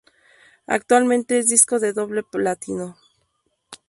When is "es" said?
1.37-1.47